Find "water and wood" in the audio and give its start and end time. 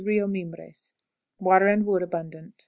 1.39-2.01